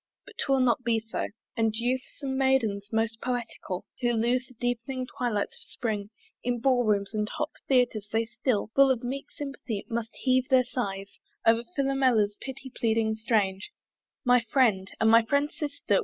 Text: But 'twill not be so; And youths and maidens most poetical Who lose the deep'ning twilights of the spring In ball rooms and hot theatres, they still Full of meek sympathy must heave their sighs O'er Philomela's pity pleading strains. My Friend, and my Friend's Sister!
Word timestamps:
But 0.25 0.33
'twill 0.39 0.61
not 0.61 0.83
be 0.83 0.97
so; 0.99 1.27
And 1.55 1.75
youths 1.75 2.23
and 2.23 2.35
maidens 2.35 2.89
most 2.91 3.21
poetical 3.21 3.85
Who 4.01 4.13
lose 4.13 4.47
the 4.47 4.55
deep'ning 4.55 5.05
twilights 5.05 5.53
of 5.57 5.61
the 5.61 5.71
spring 5.73 6.09
In 6.43 6.57
ball 6.59 6.83
rooms 6.85 7.13
and 7.13 7.29
hot 7.29 7.51
theatres, 7.67 8.07
they 8.11 8.25
still 8.25 8.71
Full 8.73 8.89
of 8.89 9.03
meek 9.03 9.29
sympathy 9.29 9.85
must 9.87 10.15
heave 10.15 10.49
their 10.49 10.63
sighs 10.65 11.19
O'er 11.45 11.61
Philomela's 11.75 12.39
pity 12.41 12.71
pleading 12.75 13.15
strains. 13.15 13.67
My 14.25 14.41
Friend, 14.51 14.89
and 14.99 15.11
my 15.11 15.21
Friend's 15.23 15.55
Sister! 15.55 15.99